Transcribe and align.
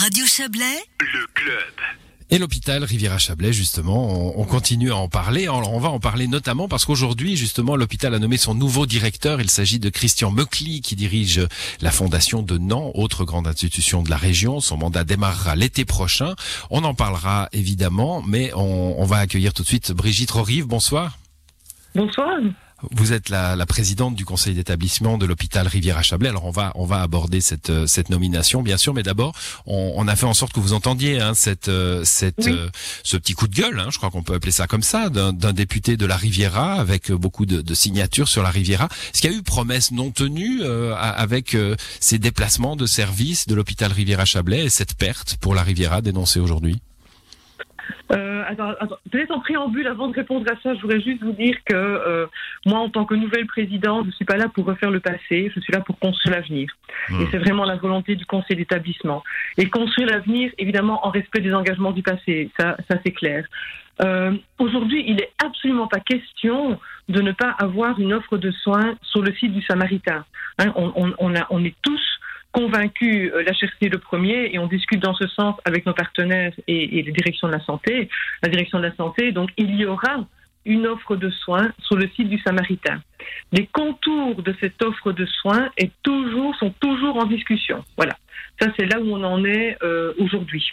Radio 0.00 0.24
Chablais, 0.26 0.84
le 1.00 1.26
club. 1.34 1.74
Et 2.30 2.38
l'hôpital 2.38 2.84
Riviera-Chablais, 2.84 3.52
justement, 3.52 4.08
on, 4.08 4.40
on, 4.40 4.44
continue 4.44 4.92
à 4.92 4.96
en 4.96 5.08
parler. 5.08 5.48
On 5.48 5.80
va 5.80 5.88
en 5.88 5.98
parler 5.98 6.28
notamment 6.28 6.68
parce 6.68 6.84
qu'aujourd'hui, 6.84 7.34
justement, 7.34 7.74
l'hôpital 7.74 8.14
a 8.14 8.20
nommé 8.20 8.36
son 8.36 8.54
nouveau 8.54 8.86
directeur. 8.86 9.40
Il 9.40 9.50
s'agit 9.50 9.80
de 9.80 9.88
Christian 9.88 10.30
Meucli, 10.30 10.82
qui 10.82 10.94
dirige 10.94 11.40
la 11.80 11.90
fondation 11.90 12.42
de 12.42 12.58
Nantes, 12.58 12.92
autre 12.94 13.24
grande 13.24 13.48
institution 13.48 14.04
de 14.04 14.10
la 14.10 14.16
région. 14.16 14.60
Son 14.60 14.76
mandat 14.76 15.02
démarrera 15.02 15.56
l'été 15.56 15.84
prochain. 15.84 16.36
On 16.70 16.84
en 16.84 16.94
parlera 16.94 17.48
évidemment, 17.50 18.22
mais 18.22 18.52
on, 18.54 19.02
on 19.02 19.04
va 19.04 19.16
accueillir 19.16 19.52
tout 19.52 19.64
de 19.64 19.68
suite 19.68 19.90
Brigitte 19.90 20.30
Rorive. 20.30 20.66
Bonsoir. 20.66 21.18
Bonsoir. 21.96 22.38
Vous 22.92 23.12
êtes 23.12 23.28
la, 23.28 23.56
la 23.56 23.66
présidente 23.66 24.14
du 24.14 24.24
conseil 24.24 24.54
d'établissement 24.54 25.18
de 25.18 25.26
l'hôpital 25.26 25.66
Riviera-Chablais. 25.66 26.28
Alors 26.28 26.44
on 26.44 26.50
va 26.50 26.72
on 26.76 26.86
va 26.86 27.02
aborder 27.02 27.40
cette 27.40 27.70
euh, 27.70 27.86
cette 27.86 28.08
nomination 28.08 28.62
bien 28.62 28.76
sûr, 28.76 28.94
mais 28.94 29.02
d'abord 29.02 29.34
on, 29.66 29.94
on, 29.96 30.06
a 30.06 30.14
fait 30.16 30.26
en 30.26 30.34
sorte 30.34 30.52
que 30.52 30.60
vous 30.60 30.72
entendiez 30.72 31.20
hein, 31.20 31.34
cette 31.34 31.68
euh, 31.68 32.02
cette 32.04 32.44
Oui. 32.46 32.52
euh, 32.52 32.68
ce 33.02 33.16
petit 33.16 33.32
coup 33.34 33.48
de 33.48 33.54
gueule, 33.54 33.80
hein, 33.80 33.88
je 33.90 33.98
crois 33.98 34.10
qu'on 34.10 34.22
peut 34.22 34.34
appeler 34.34 34.52
ça 34.52 34.66
comme 34.66 34.82
ça, 34.82 35.10
d'un 35.10 35.52
député 35.52 35.96
de 35.96 36.06
la 36.06 36.16
Riviera 36.16 36.74
avec 36.74 37.10
beaucoup 37.10 37.46
de, 37.46 37.60
de 37.62 37.74
signatures 37.74 38.28
sur 38.28 38.42
la 38.42 38.50
Riviera. 38.50 38.88
Est-ce 39.12 39.20
qu'il 39.22 39.30
y 39.32 39.34
a 39.34 39.36
eu 39.36 39.42
promesse 39.42 39.90
non 39.90 40.10
tenue 40.10 40.60
euh, 40.62 40.94
avec 40.96 41.54
euh, 41.54 41.74
ces 42.00 42.18
déplacements 42.18 42.76
de 42.76 42.86
service 42.86 43.46
de 43.46 43.54
l'hôpital 43.54 43.92
Riviera-Chablais 43.92 44.66
et 44.66 44.70
cette 44.70 44.94
perte 44.94 45.36
pour 45.40 45.54
la 45.54 45.62
Riviera 45.62 46.00
dénoncée 46.00 46.40
aujourd'hui? 46.40 46.80
Euh, 48.12 48.42
attends, 48.46 48.70
attends. 48.80 48.98
Peut-être 49.10 49.30
en 49.30 49.40
préambule, 49.40 49.86
avant 49.86 50.08
de 50.08 50.14
répondre 50.14 50.46
à 50.50 50.56
ça, 50.62 50.74
je 50.74 50.80
voudrais 50.80 51.00
juste 51.00 51.22
vous 51.22 51.32
dire 51.32 51.56
que 51.64 51.74
euh, 51.74 52.26
moi, 52.66 52.80
en 52.80 52.88
tant 52.88 53.04
que 53.04 53.14
nouvelle 53.14 53.46
présidente, 53.46 54.06
je 54.06 54.10
suis 54.12 54.24
pas 54.24 54.36
là 54.36 54.48
pour 54.48 54.64
refaire 54.64 54.90
le 54.90 55.00
passé, 55.00 55.50
je 55.54 55.60
suis 55.60 55.72
là 55.72 55.80
pour 55.80 55.98
construire 55.98 56.36
l'avenir. 56.36 56.68
Hmm. 57.08 57.22
Et 57.22 57.28
c'est 57.30 57.38
vraiment 57.38 57.64
la 57.64 57.76
volonté 57.76 58.16
du 58.16 58.26
conseil 58.26 58.56
d'établissement. 58.56 59.22
Et 59.56 59.68
construire 59.68 60.08
l'avenir, 60.08 60.52
évidemment, 60.58 61.06
en 61.06 61.10
respect 61.10 61.40
des 61.40 61.54
engagements 61.54 61.92
du 61.92 62.02
passé, 62.02 62.50
ça, 62.58 62.76
ça 62.88 62.98
c'est 63.04 63.12
clair. 63.12 63.44
Euh, 64.02 64.32
Aujourd'hui, 64.58 65.04
il 65.06 65.20
est 65.20 65.32
absolument 65.44 65.86
pas 65.88 66.00
question 66.00 66.78
de 67.08 67.20
ne 67.20 67.32
pas 67.32 67.54
avoir 67.58 67.98
une 67.98 68.12
offre 68.12 68.36
de 68.36 68.50
soins 68.50 68.96
sur 69.02 69.22
le 69.22 69.32
site 69.34 69.52
du 69.52 69.62
Samaritain. 69.62 70.24
Hein, 70.58 70.72
on, 70.76 70.92
on, 70.96 71.14
on, 71.18 71.34
a, 71.34 71.46
on 71.50 71.64
est 71.64 71.74
tous 71.82 72.00
convaincus, 72.58 73.30
euh, 73.32 73.42
la 73.44 73.52
HRC 73.52 73.88
le 73.88 73.98
premier, 73.98 74.52
et 74.52 74.58
on 74.58 74.66
discute 74.66 75.00
dans 75.00 75.14
ce 75.14 75.28
sens 75.28 75.54
avec 75.64 75.86
nos 75.86 75.94
partenaires 75.94 76.52
et, 76.66 77.02
les 77.02 77.12
directions 77.12 77.46
de 77.46 77.52
la 77.52 77.60
santé, 77.60 78.08
la 78.42 78.48
direction 78.48 78.78
de 78.78 78.84
la 78.84 78.94
santé. 78.96 79.30
Donc, 79.30 79.50
il 79.56 79.76
y 79.76 79.86
aura 79.86 80.26
une 80.64 80.86
offre 80.86 81.14
de 81.14 81.30
soins 81.30 81.72
sur 81.78 81.96
le 81.96 82.08
site 82.16 82.28
du 82.28 82.38
Samaritain. 82.40 83.00
Les 83.52 83.66
contours 83.68 84.42
de 84.42 84.54
cette 84.60 84.82
offre 84.82 85.12
de 85.12 85.24
soins 85.24 85.70
sont 86.58 86.74
toujours 86.80 87.16
en 87.16 87.26
discussion. 87.26 87.84
Voilà. 87.96 88.14
Ça, 88.60 88.68
c'est 88.76 88.86
là 88.86 88.98
où 89.00 89.08
on 89.12 89.22
en 89.22 89.44
est 89.44 89.76
euh, 89.82 90.12
aujourd'hui. 90.18 90.72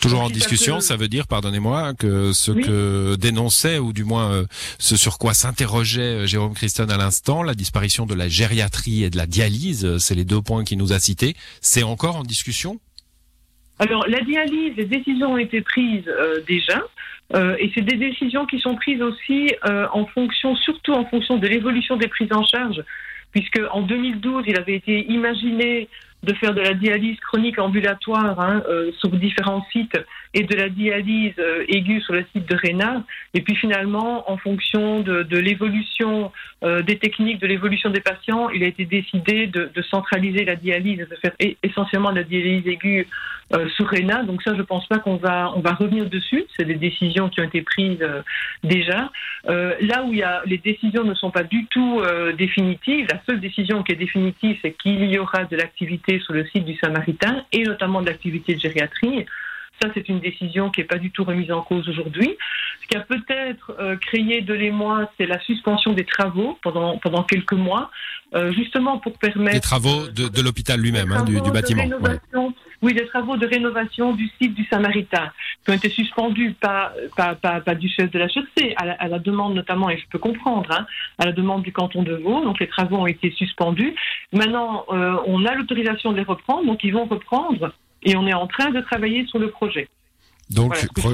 Toujours 0.00 0.20
en 0.20 0.30
discussion, 0.30 0.80
ça 0.80 0.96
veut 0.96 1.08
dire, 1.08 1.26
pardonnez-moi, 1.26 1.92
que 1.94 2.32
ce 2.32 2.52
Oui. 2.52 2.62
que 2.62 3.16
dénonçait, 3.16 3.78
ou 3.78 3.92
du 3.92 4.04
moins 4.04 4.32
euh, 4.32 4.44
ce 4.78 4.96
sur 4.96 5.18
quoi 5.18 5.34
s'interrogeait 5.34 6.00
euh, 6.22 6.26
Jérôme 6.26 6.54
Christon 6.54 6.88
à 6.88 6.96
l'instant, 6.96 7.42
la 7.42 7.54
disparition 7.54 8.06
de 8.06 8.14
la 8.14 8.28
gériatrie 8.28 9.04
et 9.04 9.10
de 9.10 9.16
la 9.16 9.26
dialyse, 9.26 9.84
euh, 9.84 9.98
c'est 9.98 10.14
les 10.14 10.24
deux 10.24 10.40
points 10.40 10.64
qu'il 10.64 10.78
nous 10.78 10.92
a 10.92 10.98
cités, 10.98 11.34
c'est 11.60 11.82
encore 11.82 12.16
en 12.16 12.22
discussion? 12.22 12.80
Alors, 13.78 14.06
la 14.08 14.20
dialyse, 14.20 14.74
les 14.76 14.84
décisions 14.84 15.32
ont 15.32 15.38
été 15.38 15.60
prises 15.62 16.06
euh, 16.08 16.40
déjà, 16.46 16.82
euh, 17.34 17.56
et 17.58 17.70
c'est 17.74 17.80
des 17.82 17.96
décisions 17.96 18.44
qui 18.46 18.58
sont 18.60 18.74
prises 18.74 19.00
aussi 19.00 19.54
euh, 19.66 19.86
en 19.92 20.04
fonction, 20.06 20.54
surtout 20.56 20.92
en 20.92 21.04
fonction 21.06 21.38
de 21.38 21.46
l'évolution 21.46 21.96
des 21.96 22.08
prises 22.08 22.32
en 22.32 22.44
charge, 22.44 22.82
puisque 23.32 23.60
en 23.72 23.82
2012, 23.82 24.44
il 24.48 24.56
avait 24.58 24.74
été 24.76 25.06
imaginé 25.10 25.88
de 26.22 26.34
faire 26.34 26.54
de 26.54 26.60
la 26.60 26.74
dialyse 26.74 27.18
chronique 27.20 27.58
ambulatoire 27.58 28.38
hein, 28.38 28.62
euh, 28.68 28.90
sur 28.98 29.08
différents 29.10 29.64
sites 29.72 29.98
et 30.34 30.42
de 30.42 30.54
la 30.54 30.68
dialyse 30.68 31.32
euh, 31.38 31.64
aiguë 31.68 32.00
sur 32.02 32.12
le 32.12 32.24
site 32.32 32.48
de 32.48 32.56
Réna. 32.56 33.02
Et 33.34 33.40
puis 33.40 33.56
finalement, 33.56 34.30
en 34.30 34.36
fonction 34.36 35.00
de, 35.00 35.38
l'évolution 35.38 36.30
euh, 36.62 36.82
des 36.82 36.98
techniques, 36.98 37.40
de 37.40 37.46
l'évolution 37.46 37.90
des 37.90 38.00
patients, 38.00 38.50
il 38.50 38.62
a 38.62 38.66
été 38.66 38.84
décidé 38.84 39.46
de, 39.46 39.70
centraliser 39.90 40.44
la 40.44 40.56
dialyse, 40.56 40.98
de 40.98 41.16
faire 41.16 41.32
essentiellement 41.62 42.10
de 42.10 42.16
la 42.16 42.24
dialyse 42.24 42.66
aiguë 42.66 43.08
sur 43.74 43.88
Réna. 43.88 44.22
Donc 44.22 44.42
ça, 44.42 44.54
je 44.54 44.62
pense 44.62 44.86
pas 44.86 44.98
qu'on 44.98 45.16
va 45.16 45.52
on 45.56 45.60
va 45.60 45.72
revenir 45.72 46.08
dessus. 46.08 46.44
C'est 46.56 46.66
des 46.66 46.76
décisions 46.76 47.28
qui 47.28 47.40
ont 47.40 47.44
été 47.44 47.62
prises 47.62 48.06
déjà. 48.62 49.10
Là 49.48 50.04
où 50.04 50.12
il 50.12 50.18
y 50.18 50.22
a 50.22 50.42
les 50.44 50.58
décisions 50.58 51.02
ne 51.02 51.14
sont 51.14 51.30
pas 51.30 51.42
du 51.42 51.66
tout 51.66 52.00
définitives, 52.38 53.08
la 53.10 53.20
seule 53.26 53.40
décision 53.40 53.82
qui 53.82 53.92
est 53.92 53.96
définitive, 53.96 54.58
c'est 54.62 54.72
qu'il 54.72 55.10
y 55.10 55.18
aura 55.18 55.44
de 55.44 55.56
l'activité 55.56 56.09
sur 56.18 56.32
le 56.32 56.44
site 56.46 56.64
du 56.64 56.76
Samaritain 56.78 57.44
et 57.52 57.62
notamment 57.62 58.00
de 58.00 58.06
l'activité 58.06 58.54
de 58.56 58.60
gériatrie. 58.60 59.26
Ça, 59.80 59.88
c'est 59.94 60.10
une 60.10 60.20
décision 60.20 60.68
qui 60.68 60.80
n'est 60.80 60.86
pas 60.86 60.98
du 60.98 61.10
tout 61.10 61.24
remise 61.24 61.50
en 61.50 61.62
cause 61.62 61.88
aujourd'hui. 61.88 62.36
Ce 62.82 62.86
qui 62.86 62.96
a 62.96 63.00
peut-être 63.00 63.72
euh, 63.78 63.96
créé 63.96 64.42
de 64.42 64.52
l'émoi, 64.52 65.10
c'est 65.16 65.26
la 65.26 65.40
suspension 65.40 65.94
des 65.94 66.04
travaux 66.04 66.58
pendant, 66.62 66.98
pendant 66.98 67.22
quelques 67.22 67.54
mois, 67.54 67.90
euh, 68.34 68.52
justement 68.52 68.98
pour 68.98 69.16
permettre... 69.18 69.54
Les 69.54 69.60
travaux 69.60 70.08
de, 70.08 70.28
de 70.28 70.42
l'hôpital 70.42 70.78
lui-même, 70.80 71.12
hein, 71.12 71.24
du, 71.24 71.40
de 71.40 71.50
bâtiment. 71.50 71.84
ouais. 71.84 72.48
Oui, 72.82 72.94
des 72.94 73.06
travaux 73.06 73.36
de 73.36 73.46
rénovation 73.46 74.14
du 74.14 74.26
site 74.40 74.54
du 74.54 74.64
Samaritain 74.64 75.30
qui 75.64 75.70
ont 75.70 75.74
été 75.74 75.90
suspendus, 75.90 76.54
pas, 76.58 76.92
pas, 77.14 77.34
pas, 77.34 77.60
pas 77.60 77.74
du 77.74 77.90
chef 77.90 78.10
de 78.10 78.18
la 78.18 78.26
chaussée, 78.26 78.72
à 78.76 78.86
la, 78.86 78.92
à 78.94 79.06
la 79.06 79.18
demande 79.18 79.54
notamment, 79.54 79.90
et 79.90 79.98
je 79.98 80.04
peux 80.10 80.18
comprendre, 80.18 80.70
hein, 80.70 80.86
à 81.18 81.26
la 81.26 81.32
demande 81.32 81.62
du 81.62 81.72
canton 81.72 82.02
de 82.02 82.14
Vaud. 82.14 82.42
Donc 82.42 82.58
les 82.58 82.68
travaux 82.68 82.96
ont 82.96 83.06
été 83.06 83.30
suspendus. 83.32 83.94
Maintenant, 84.32 84.84
euh, 84.90 85.16
on 85.26 85.44
a 85.44 85.54
l'autorisation 85.54 86.12
de 86.12 86.18
les 86.18 86.22
reprendre, 86.22 86.64
donc 86.66 86.80
ils 86.84 86.92
vont 86.92 87.04
reprendre, 87.06 87.72
et 88.02 88.16
on 88.16 88.26
est 88.26 88.32
en 88.34 88.46
train 88.46 88.70
de 88.70 88.80
travailler 88.80 89.26
sur 89.26 89.38
le 89.38 89.50
projet. 89.50 89.88
Donc, 90.50 90.74
Voilà, 90.74 90.88
pro- 90.94 91.10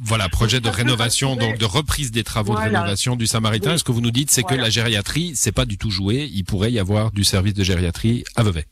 voilà, 0.00 0.28
projet 0.28 0.60
de 0.60 0.68
rénovation, 0.68 1.36
donc 1.36 1.56
de 1.58 1.64
reprise 1.64 2.10
des 2.10 2.24
travaux 2.24 2.54
de 2.54 2.60
rénovation 2.60 3.14
du 3.14 3.26
Samaritain. 3.26 3.72
Oui. 3.72 3.78
Ce 3.78 3.84
que 3.84 3.92
vous 3.92 4.00
nous 4.00 4.10
dites, 4.10 4.30
c'est 4.30 4.42
que 4.42 4.54
la 4.56 4.70
gériatrie, 4.70 5.32
c'est 5.36 5.52
pas 5.52 5.64
du 5.64 5.78
tout 5.78 5.90
joué. 5.90 6.28
Il 6.32 6.44
pourrait 6.44 6.72
y 6.72 6.80
avoir 6.80 7.12
du 7.12 7.22
service 7.22 7.54
de 7.54 7.62
gériatrie 7.62 8.24
à 8.34 8.42
Vevey. 8.42 8.64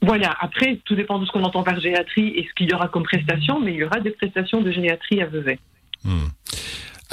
Voilà, 0.00 0.34
après, 0.40 0.80
tout 0.84 0.94
dépend 0.94 1.18
de 1.18 1.26
ce 1.26 1.32
qu'on 1.32 1.42
entend 1.44 1.62
par 1.62 1.80
géatrie 1.80 2.28
et 2.28 2.46
ce 2.48 2.54
qu'il 2.54 2.70
y 2.70 2.74
aura 2.74 2.88
comme 2.88 3.04
prestation, 3.04 3.60
mais 3.60 3.72
il 3.72 3.78
y 3.78 3.84
aura 3.84 4.00
des 4.00 4.10
prestations 4.10 4.60
de 4.62 4.70
géatrie 4.70 5.20
à 5.22 5.26
Vevey. 5.26 5.58
Hmm. 6.04 6.28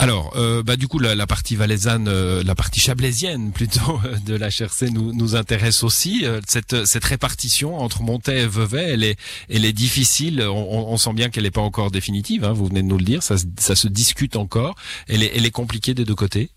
Alors, 0.01 0.33
euh, 0.35 0.63
bah 0.63 0.77
du 0.77 0.87
coup, 0.87 0.97
la, 0.97 1.27
partie 1.27 1.55
valaisanne, 1.55 2.07
euh, 2.07 2.41
la 2.43 2.55
partie 2.55 2.79
chablaisienne 2.79 3.51
plutôt 3.53 3.99
de 4.25 4.35
la 4.35 4.47
HRC 4.47 4.89
nous, 4.91 5.13
nous 5.13 5.35
intéresse 5.35 5.83
aussi. 5.83 6.25
Euh, 6.25 6.41
cette, 6.47 6.85
cette 6.85 7.05
répartition 7.05 7.77
entre 7.77 8.01
Montaix 8.01 8.41
et 8.41 8.47
Vevey, 8.47 8.81
elle 8.93 9.03
est, 9.03 9.19
elle 9.47 9.63
est 9.63 9.73
difficile. 9.73 10.41
On, 10.41 10.97
sent 10.97 11.13
bien 11.13 11.29
qu'elle 11.29 11.43
n'est 11.43 11.51
pas 11.51 11.61
encore 11.61 11.91
définitive. 11.91 12.45
Hein, 12.45 12.51
vous 12.51 12.65
venez 12.65 12.81
de 12.81 12.87
nous 12.87 12.97
le 12.97 13.03
dire. 13.03 13.21
Ça, 13.21 13.35
ça 13.57 13.75
se 13.75 13.87
discute 13.87 14.37
encore. 14.37 14.73
Elle 15.07 15.21
est, 15.21 15.37
elle 15.37 15.45
est 15.45 15.51
compliquée 15.51 15.93
des 15.93 16.03
deux 16.03 16.15
côtés. 16.15 16.49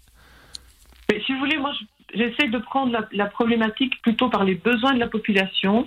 Mais 1.11 1.21
si 1.27 1.35
vous 1.35 1.39
voulez, 1.39 1.59
moi, 1.59 1.71
je- 1.79 2.17
j'essaie 2.19 2.49
de 2.49 2.59
prendre 2.59 2.97
la 3.13 3.27
problématique 3.27 4.01
plutôt 4.01 4.31
par 4.31 4.45
les 4.45 4.55
besoins 4.55 4.95
de 4.95 4.99
la 4.99 5.09
population. 5.09 5.87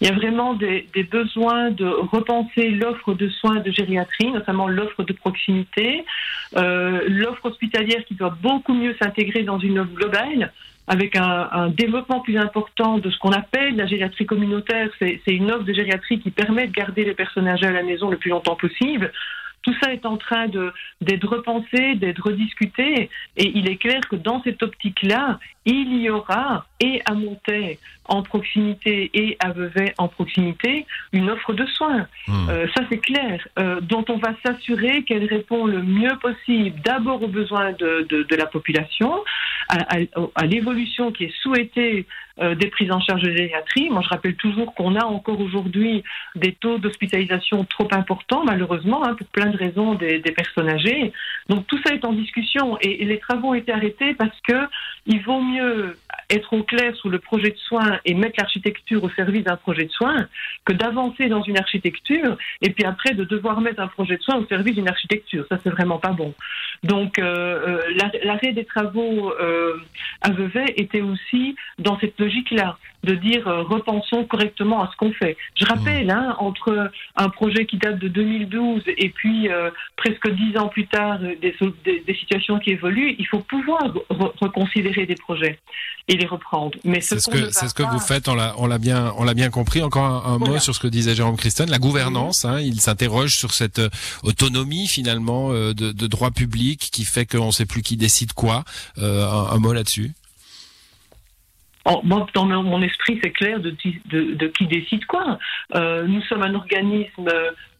Il 0.00 0.06
y 0.06 0.10
a 0.10 0.14
vraiment 0.14 0.54
des, 0.54 0.86
besoins 1.10 1.70
de 1.70 1.86
repenser 1.86 2.70
l'offre 2.70 3.14
de 3.14 3.28
soins 3.28 3.56
de 3.56 3.70
gériatrie, 3.70 4.30
notamment 4.30 4.68
l'offre 4.68 5.02
de 5.02 5.12
proximité, 5.12 6.04
euh, 6.56 7.00
l'offre 7.08 7.46
hospitalière 7.46 8.04
qui 8.04 8.14
doit 8.14 8.36
beaucoup 8.40 8.74
mieux 8.74 8.94
s'intégrer 9.02 9.42
dans 9.42 9.58
une 9.58 9.80
offre 9.80 9.92
globale 9.92 10.52
avec 10.86 11.16
un, 11.16 11.48
un 11.52 11.68
développement 11.68 12.20
plus 12.20 12.38
important 12.38 12.98
de 12.98 13.10
ce 13.10 13.18
qu'on 13.18 13.32
appelle 13.32 13.76
la 13.76 13.86
gériatrie 13.86 14.24
communautaire. 14.24 14.88
C'est 14.98 15.20
c'est 15.24 15.34
une 15.34 15.50
offre 15.50 15.64
de 15.64 15.72
gériatrie 15.72 16.20
qui 16.20 16.30
permet 16.30 16.66
de 16.66 16.72
garder 16.72 17.04
les 17.04 17.14
personnes 17.14 17.48
âgées 17.48 17.66
à 17.66 17.72
la 17.72 17.82
maison 17.82 18.08
le 18.08 18.16
plus 18.16 18.30
longtemps 18.30 18.56
possible. 18.56 19.12
Tout 19.68 19.76
ça 19.82 19.92
est 19.92 20.06
en 20.06 20.16
train 20.16 20.46
de- 20.48 20.72
d'être 21.02 21.28
repensé, 21.28 21.94
d'être 21.96 22.22
rediscuté. 22.24 23.10
Et 23.36 23.48
il 23.54 23.68
est 23.70 23.76
clair 23.76 24.00
que 24.10 24.16
dans 24.16 24.42
cette 24.42 24.62
optique-là, 24.62 25.38
il 25.66 25.98
y 26.00 26.08
aura, 26.08 26.64
et 26.80 27.02
à 27.04 27.12
Montaix 27.12 27.78
en 28.06 28.22
proximité 28.22 29.10
et 29.12 29.36
à 29.40 29.50
Vevey 29.52 29.92
en 29.98 30.08
proximité, 30.08 30.86
une 31.12 31.28
offre 31.28 31.52
de 31.52 31.66
soins. 31.66 32.06
Hmm. 32.26 32.48
Euh, 32.48 32.66
ça, 32.74 32.82
c'est 32.88 32.96
clair. 33.10 33.46
Euh, 33.58 33.82
dont 33.82 34.04
on 34.08 34.16
va 34.16 34.32
s'assurer 34.42 35.02
qu'elle 35.02 35.26
répond 35.26 35.66
le 35.66 35.82
mieux 35.82 36.16
possible 36.22 36.80
d'abord 36.82 37.22
aux 37.22 37.28
besoins 37.28 37.72
de, 37.72 38.06
de- 38.08 38.22
de 38.22 38.36
la 38.36 38.46
population, 38.46 39.12
à, 39.68 39.96
à- 39.96 39.98
à 40.34 40.46
l'évolution 40.46 41.12
qui 41.12 41.24
est 41.24 41.36
souhaitée 41.42 42.06
euh, 42.40 42.54
des 42.54 42.68
prises 42.68 42.92
en 42.92 43.00
charge 43.00 43.22
de 43.22 43.30
gériatrie. 43.36 43.90
Moi, 43.90 44.00
je 44.02 44.08
rappelle 44.08 44.36
toujours 44.36 44.74
qu'on 44.74 44.94
a 44.94 45.04
encore 45.04 45.40
aujourd'hui 45.40 46.04
des 46.36 46.52
taux 46.52 46.78
d'hospitalisation 46.78 47.64
trop 47.64 47.88
importants, 47.90 48.44
malheureusement, 48.44 49.04
hein, 49.04 49.14
pour 49.14 49.26
plein 49.28 49.46
de 49.46 49.56
raisons 49.56 49.94
des, 49.94 50.20
des 50.20 50.30
personnes 50.32 50.68
âgées. 50.68 51.12
Donc 51.48 51.66
tout 51.66 51.78
ça 51.84 51.94
est 51.94 52.04
en 52.04 52.12
discussion 52.12 52.78
et, 52.80 53.02
et 53.02 53.04
les 53.04 53.18
travaux 53.18 53.48
ont 53.48 53.54
été 53.54 53.72
arrêtés 53.72 54.14
parce 54.14 54.38
que 54.46 54.68
il 55.06 55.20
vaut 55.22 55.40
mieux 55.40 55.96
être 56.30 56.52
au 56.52 56.62
clair 56.62 56.94
sur 56.96 57.08
le 57.08 57.18
projet 57.18 57.50
de 57.50 57.56
soins 57.56 57.98
et 58.04 58.14
mettre 58.14 58.36
l'architecture 58.38 59.02
au 59.02 59.10
service 59.10 59.44
d'un 59.44 59.56
projet 59.56 59.84
de 59.84 59.90
soins 59.90 60.28
que 60.64 60.72
d'avancer 60.72 61.28
dans 61.28 61.42
une 61.42 61.58
architecture 61.58 62.36
et 62.62 62.70
puis 62.70 62.84
après 62.84 63.14
de 63.14 63.24
devoir 63.24 63.60
mettre 63.60 63.80
un 63.80 63.88
projet 63.88 64.16
de 64.16 64.22
soins 64.22 64.36
au 64.36 64.46
service 64.46 64.74
d'une 64.74 64.88
architecture. 64.88 65.46
Ça, 65.48 65.58
c'est 65.62 65.70
vraiment 65.70 65.98
pas 65.98 66.10
bon. 66.10 66.34
Donc, 66.82 67.18
euh, 67.18 67.80
l'arrêt 68.24 68.52
des 68.52 68.64
travaux 68.64 69.32
à 70.20 70.30
Vevey 70.30 70.66
était 70.76 71.00
aussi 71.00 71.56
dans 71.78 71.98
cette 71.98 72.18
logique-là 72.20 72.78
de 73.04 73.14
dire 73.14 73.44
repensons 73.44 74.24
correctement 74.24 74.82
à 74.82 74.90
ce 74.90 74.96
qu'on 74.96 75.12
fait. 75.12 75.36
Je 75.54 75.64
rappelle, 75.66 76.10
hein, 76.10 76.34
entre 76.38 76.90
un 77.16 77.28
projet 77.28 77.64
qui 77.64 77.78
date 77.78 77.98
de 77.98 78.08
2012 78.08 78.82
et 78.86 79.10
puis 79.10 79.48
presque 79.96 80.28
dix 80.30 80.56
ans 80.58 80.68
plus 80.68 80.86
tard 80.86 81.18
des, 81.18 81.54
des, 81.84 82.14
situations 82.14 82.58
qui 82.58 82.70
évoluent, 82.70 83.14
il 83.18 83.26
faut 83.26 83.40
pouvoir 83.40 83.82
reconsidérer 84.40 85.06
des 85.06 85.14
projets 85.14 85.58
et 86.08 86.16
les 86.18 86.26
reprendre. 86.26 86.76
Mais 86.84 87.00
c'est 87.00 87.18
ce, 87.18 87.30
que 87.30 87.50
c'est 87.50 87.68
ce 87.68 87.74
que 87.74 87.82
vous 87.82 88.00
faites. 88.00 88.28
On 88.28 88.34
l'a 88.34 88.54
on 88.58 88.66
l'a 88.66 88.78
bien 88.78 89.12
on 89.16 89.24
l'a 89.24 89.34
bien 89.34 89.50
compris. 89.50 89.82
Encore 89.82 90.26
un, 90.26 90.38
mot 90.38 90.58
sur 90.58 90.74
ce 90.74 90.80
que 90.80 90.88
disait 90.88 91.14
Jérôme 91.14 91.36
Christen, 91.36 91.70
la 91.70 91.78
gouvernance. 91.78 92.44
Hein, 92.44 92.60
il 92.60 92.80
s'interroge 92.80 93.36
sur 93.36 93.54
cette 93.54 93.78
euh, 93.78 93.88
autonomie 94.22 94.86
finalement 94.86 95.50
euh, 95.52 95.72
de, 95.74 95.92
de 95.92 96.06
droit 96.06 96.30
public 96.30 96.90
qui 96.92 97.04
fait 97.04 97.26
qu'on 97.26 97.46
ne 97.46 97.52
sait 97.52 97.66
plus 97.66 97.82
qui 97.82 97.96
décide 97.96 98.32
quoi. 98.32 98.64
Euh, 98.98 99.26
un, 99.26 99.58
mot 99.58 99.72
là-dessus? 99.72 100.12
Dans 102.34 102.44
mon 102.44 102.82
esprit, 102.82 103.18
c'est 103.22 103.30
clair 103.30 103.60
de, 103.60 103.70
qui 103.70 104.66
décide 104.66 105.04
quoi. 105.06 105.38
Euh, 105.74 106.06
nous 106.06 106.22
sommes 106.22 106.42
un 106.42 106.54
organisme 106.54 107.28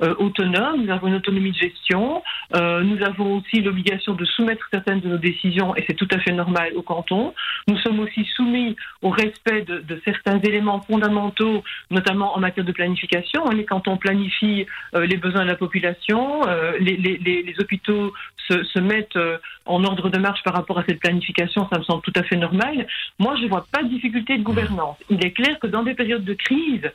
euh, 0.03 0.15
autonome, 0.19 0.85
nous 0.85 0.93
avons 0.93 1.09
une 1.09 1.17
autonomie 1.17 1.51
de 1.51 1.57
gestion, 1.57 2.23
euh, 2.55 2.83
nous 2.83 3.03
avons 3.05 3.39
aussi 3.39 3.61
l'obligation 3.61 4.15
de 4.15 4.25
soumettre 4.25 4.67
certaines 4.73 5.01
de 5.01 5.09
nos 5.09 5.19
décisions, 5.19 5.75
et 5.77 5.85
c'est 5.87 5.95
tout 5.95 6.09
à 6.13 6.19
fait 6.19 6.33
normal 6.33 6.73
au 6.77 6.83
canton. 6.83 7.35
Nous 7.67 7.77
sommes 7.79 8.01
aussi 8.01 8.25
soumis 8.37 8.77
au 9.03 9.11
respect 9.11 9.63
de, 9.63 10.01
certains 10.05 10.39
éléments 10.41 10.81
fondamentaux, 10.81 11.63
notamment 11.91 12.37
en 12.37 12.41
matière 12.41 12.65
de 12.65 12.73
planification. 12.73 13.51
Et 13.53 13.65
quand 13.65 13.89
on 13.89 13.97
planifie 13.97 14.67
les 14.95 15.17
besoins 15.17 15.43
de 15.43 15.49
la 15.49 15.57
population, 15.57 16.43
les, 16.81 17.55
hôpitaux 17.59 18.13
se, 18.49 18.65
se 18.65 18.79
mettent 18.79 19.19
en 19.67 19.85
ordre 19.85 20.09
de 20.09 20.19
marche 20.19 20.43
par 20.43 20.55
rapport 20.55 20.79
à 20.79 20.85
cette 20.89 21.01
planification, 21.01 21.69
ça 21.73 21.79
me 21.79 21.85
semble 21.85 22.03
tout 22.03 22.13
à 22.17 22.23
fait 22.23 22.37
normal. 22.37 22.87
Moi, 23.19 23.37
je 23.37 23.45
ne 23.45 23.49
vois 23.49 23.67
pas 23.71 23.83
de 23.83 23.89
difficulté 23.89 24.39
de 24.39 24.43
gouvernance. 24.43 24.97
Il 25.11 25.25
est 25.25 25.33
clair 25.33 25.59
que 25.61 25.67
dans 25.67 25.83
des 25.83 25.95
périodes 25.95 26.25
de 26.25 26.35
crise, 26.35 26.91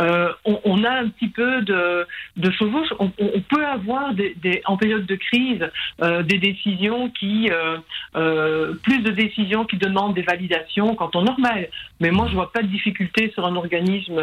euh, 0.00 0.32
on, 0.44 0.60
on, 0.64 0.82
a 0.82 0.90
un 0.90 1.08
petit 1.08 1.28
peu 1.28 1.62
de, 1.62 2.06
de. 2.36 2.50
On, 2.98 3.12
on, 3.18 3.40
peut 3.42 3.64
avoir 3.64 4.12
des, 4.14 4.34
en 4.64 4.76
période 4.76 5.06
de 5.06 5.14
crise 5.14 5.70
euh, 6.02 6.22
des 6.24 6.38
décisions 6.38 7.10
qui, 7.10 7.48
euh, 7.50 7.78
euh, 8.16 8.74
plus 8.82 9.02
de 9.02 9.10
décisions 9.10 9.64
qui 9.64 9.76
demandent 9.76 10.14
des 10.14 10.22
validations 10.22 10.96
qu'en 10.96 11.08
temps 11.08 11.22
normal. 11.22 11.68
Mais 12.00 12.10
moi, 12.10 12.26
je 12.28 12.34
vois 12.34 12.50
pas 12.50 12.62
de 12.62 12.68
difficulté 12.68 13.30
sur 13.34 13.46
un 13.46 13.54
organisme 13.54 14.18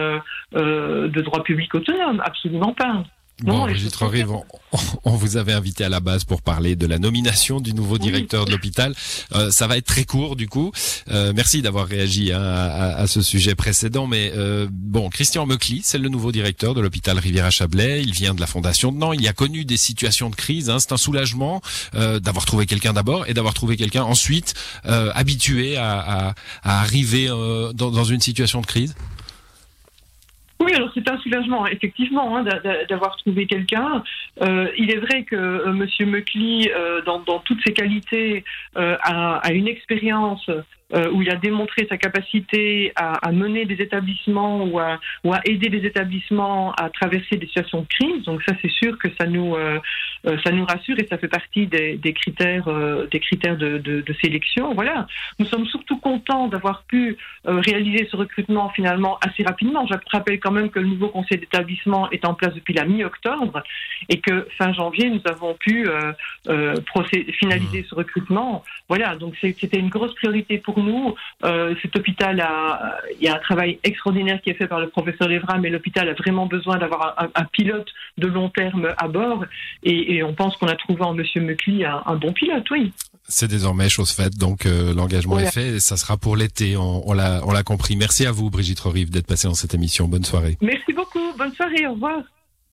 euh, 0.56 1.08
de 1.08 1.22
droit 1.22 1.44
public 1.44 1.74
autonome, 1.74 2.22
absolument 2.26 2.74
pas. 2.74 3.04
Bon, 3.42 3.64
Brigitte 3.64 3.98
on, 4.02 4.44
on, 5.04 5.16
vous 5.16 5.38
avait 5.38 5.54
invité 5.54 5.84
à 5.84 5.90
la 5.90 6.00
base 6.00 6.24
pour 6.26 6.42
parler 6.42 6.76
de 6.76 6.86
la 6.86 7.00
nomination 7.00 7.60
du 7.60 7.74
nouveau 7.74 7.98
directeur 7.98 8.46
de 8.46 8.52
l'hôpital. 8.52 8.94
Euh, 9.34 9.50
ça 9.50 9.66
va 9.68 9.78
être 9.78 9.86
très 9.86 10.04
court 10.04 10.36
du 10.36 10.48
coup. 10.48 10.72
Euh, 11.10 11.34
merci 11.36 11.62
d'avoir 11.62 11.88
réagi 11.88 12.32
hein, 12.32 12.42
à, 12.42 12.96
à, 12.98 13.08
ce 13.08 13.22
sujet 13.22 13.56
précédent. 13.56 14.06
Mais 14.06 14.32
euh, 14.36 14.68
bon, 14.72 15.10
Christian 15.10 15.46
Meucli, 15.48 15.82
c'est 15.84 15.98
le 15.98 16.10
nouveau 16.10 16.32
directeur 16.32 16.76
de 16.76 16.82
l'hôpital 16.82 17.18
Rivière-à-Chablais. 17.18 18.04
Il 18.04 18.14
vient 18.14 18.36
de 18.36 18.42
la 18.42 18.48
Fondation 18.48 18.92
de 18.92 18.98
Nantes. 18.98 19.16
Il 19.20 19.28
a 19.28 19.34
connu 19.34 19.66
des 19.66 19.78
situations 19.78 20.30
de 20.30 20.36
crise. 20.36 20.70
Hein. 20.70 20.80
C'est 20.80 20.92
un 20.92 20.98
soulagement 20.98 21.62
euh, 21.96 22.20
d'avoir 22.20 22.46
trouvé 22.46 22.68
quelqu'un 22.68 22.94
d'abord 22.94 23.28
et 23.28 23.34
d'avoir 23.34 23.56
trouvé 23.56 23.76
quelqu'un 23.76 24.04
ensuite 24.04 24.54
euh, 24.86 25.12
habitué 25.16 25.78
à, 25.78 26.00
à, 26.00 26.34
à 26.64 26.82
arriver 26.82 27.28
dans, 27.28 27.92
dans 27.92 28.04
une 28.04 28.22
situation 28.22 28.62
de 28.62 28.68
crise. 28.68 28.94
Oui, 30.62 30.74
alors 30.76 30.92
c'est 30.94 31.10
un 31.10 31.18
soulagement, 31.18 31.66
effectivement, 31.66 32.38
hein, 32.38 32.46
d'avoir 32.88 33.18
trouvé 33.18 33.48
quelqu'un. 33.48 34.04
Euh, 34.44 34.68
il 34.78 34.92
est 34.92 35.00
vrai 35.00 35.24
que 35.24 35.36
euh, 35.36 35.74
Monsieur 35.74 36.06
Meucli, 36.06 36.70
euh, 36.70 37.02
dans, 37.02 37.20
dans, 37.20 37.40
toutes 37.40 37.62
ses 37.66 37.74
qualités, 37.74 38.44
euh, 38.78 38.96
a, 39.02 39.38
a, 39.38 39.52
une 39.54 39.68
expérience 39.68 40.48
euh, 40.94 41.10
où 41.12 41.22
il 41.22 41.30
a 41.30 41.36
démontré 41.36 41.88
sa 41.90 41.98
capacité 41.98 42.92
à, 42.96 43.14
à 43.26 43.32
mener 43.32 43.64
des 43.66 43.82
établissements 43.82 44.66
ou 44.66 44.78
à, 44.78 45.00
ou 45.24 45.34
à, 45.34 45.40
aider 45.46 45.70
les 45.70 45.86
établissements 45.88 46.74
à 46.74 46.90
traverser 46.90 47.38
des 47.38 47.48
situations 47.48 47.82
de 47.82 47.88
crise. 47.88 48.24
Donc 48.26 48.42
ça, 48.46 48.54
c'est 48.62 48.72
sûr 48.72 48.98
que 48.98 49.08
ça 49.18 49.26
nous, 49.26 49.56
euh, 49.56 49.80
euh, 50.28 50.38
ça 50.44 50.52
nous 50.52 50.66
rassure 50.66 51.00
et 51.00 51.08
ça 51.08 51.18
fait 51.18 51.30
partie 51.30 51.68
des, 51.68 51.96
des 51.96 52.12
critères, 52.14 52.68
des 53.10 53.20
critères 53.20 53.56
de, 53.56 53.78
de, 53.78 54.02
de, 54.02 54.14
sélection. 54.22 54.74
Voilà. 54.74 55.08
Nous 55.40 55.46
sommes 55.46 55.66
surtout 55.66 55.98
contents 55.98 56.48
d'avoir 56.48 56.84
pu 56.84 57.18
réaliser 57.46 58.08
ce 58.12 58.18
recrutement 58.18 58.70
finalement 58.70 59.18
assez 59.20 59.44
rapidement. 59.44 59.88
Je 59.88 59.94
rappelle 60.12 60.40
quand 60.40 60.52
même 60.52 60.70
que 60.70 60.80
le 60.80 60.88
nouveau 60.88 61.08
conseil 61.08 61.38
d'établissement 61.38 62.10
est 62.12 62.26
en 62.26 62.34
place 62.34 62.54
depuis 62.54 62.74
la 62.74 62.86
mi-octobre 62.86 63.64
et 64.10 64.20
que 64.20 64.48
fin 64.58 64.74
janvier, 64.74 65.10
nous 65.10 65.22
avons 65.26 65.54
pu 65.56 65.88
finaliser 67.40 67.82
mmh. 67.82 67.86
ce 67.90 67.96
recrutement. 67.96 68.64
Voilà. 68.90 69.16
Donc 69.16 69.36
c'était 69.42 69.80
une 69.80 69.90
grosse 69.90 70.14
priorité 70.16 70.58
pour 70.58 70.81
nous. 70.82 71.16
Euh, 71.44 71.76
cet 71.82 71.96
hôpital 71.96 72.40
a, 72.40 72.98
il 73.20 73.26
y 73.26 73.28
a 73.28 73.36
un 73.36 73.40
travail 73.40 73.80
extraordinaire 73.84 74.42
qui 74.42 74.50
est 74.50 74.56
fait 74.56 74.68
par 74.68 74.80
le 74.80 74.90
professeur 74.90 75.28
Levra, 75.28 75.58
mais 75.58 75.70
l'hôpital 75.70 76.10
a 76.10 76.14
vraiment 76.14 76.46
besoin 76.46 76.78
d'avoir 76.78 77.16
un, 77.18 77.44
pilote 77.46 77.88
de 78.18 78.28
long 78.28 78.50
terme 78.50 78.90
à 78.98 79.08
bord. 79.08 79.46
Et, 79.84 80.24
on 80.24 80.34
pense 80.34 80.56
qu'on 80.58 80.68
a 80.68 80.76
trouvé 80.76 81.02
en 81.04 81.14
Monsieur 81.14 81.42
Mecli 81.42 81.84
un, 81.86 82.16
bon 82.16 82.34
pilote, 82.34 82.70
oui. 82.72 82.94
C'est 83.28 83.48
désormais 83.48 83.90
chose 83.90 84.12
faite, 84.12 84.38
donc 84.38 84.66
euh, 84.66 84.94
l'engagement 84.94 85.40
est 85.40 85.52
fait 85.52 85.68
et 85.76 85.80
ça 85.80 85.96
sera 85.96 86.18
pour 86.18 86.36
l'été, 86.36 86.76
on, 86.76 87.08
on 87.08 87.14
l'a 87.14 87.64
compris. 87.64 87.96
Merci 87.96 88.26
à 88.26 88.32
vous, 88.32 88.50
Brigitte 88.50 88.80
Rorive, 88.80 89.10
d'être 89.10 89.28
passée 89.28 89.48
dans 89.48 89.54
cette 89.54 89.74
émission. 89.74 90.08
Bonne 90.08 90.26
soirée. 90.26 90.58
Merci 90.62 90.94
beaucoup, 90.94 91.34
bonne 91.38 91.54
soirée, 91.54 91.88
au 91.88 91.94
revoir. 91.94 92.22